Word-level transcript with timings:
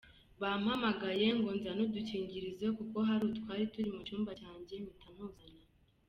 Bampamagaye 0.41 1.25
ngo 1.37 1.49
nzane 1.57 1.81
udukingirizo 1.87 2.67
kuko 2.77 2.97
hari 3.07 3.23
utwari 3.31 3.63
turi 3.73 3.89
mu 3.95 4.01
cyumba 4.07 4.31
cyanjye 4.41 4.73
mpita 4.83 5.07
ntuzana. 5.13 5.63